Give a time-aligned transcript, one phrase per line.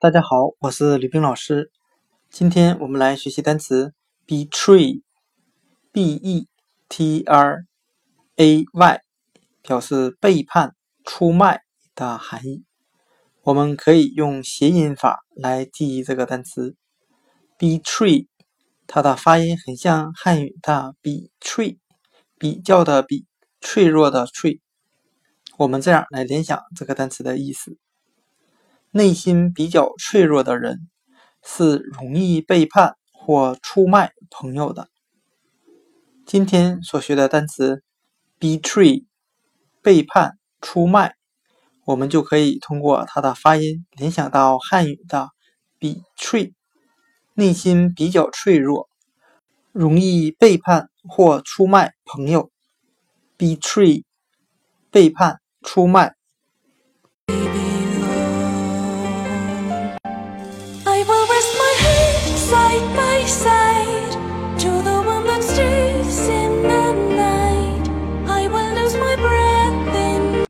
[0.00, 1.72] 大家好，我是吕冰老师。
[2.30, 3.94] 今天我们来学习单词
[4.28, 6.46] betray，b e
[6.88, 7.66] t r
[8.36, 9.00] a y，
[9.60, 11.62] 表示背叛、出卖
[11.96, 12.62] 的含义。
[13.42, 16.76] 我们可以用谐音法来记忆这个单词
[17.58, 18.28] betray，
[18.86, 21.76] 它的发音很像汉语的比脆，
[22.38, 23.26] 比较的比，
[23.60, 24.60] 脆弱的脆。
[25.56, 27.76] 我们这样来联想这个单词的意思。
[28.90, 30.88] 内心比较脆弱的人
[31.42, 34.88] 是容易背叛或出卖朋友的。
[36.24, 37.82] 今天所学的单词
[38.40, 39.04] betray
[39.82, 41.14] 背叛、出卖，
[41.84, 45.28] 我们就可以通过它的发音联想到汉语的
[45.78, 46.54] 比脆，
[47.34, 48.88] 内心比较脆弱，
[49.72, 52.50] 容易背叛或出卖朋友。
[53.38, 54.04] betray
[54.90, 56.17] 背叛、出卖。
[60.98, 63.67] I will rest my head side by side.